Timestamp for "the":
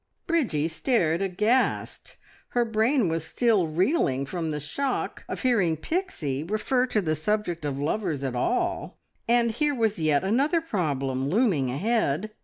4.49-4.59, 7.01-7.15